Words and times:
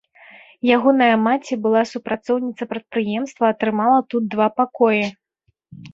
Ягоная 0.75 1.09
маці, 1.25 1.57
былая 1.65 1.83
супрацоўніца 1.93 2.63
прадпрыемства, 2.73 3.43
атрымала 3.57 3.99
тут 4.15 4.23
два 4.37 4.47
пакоі. 4.63 5.03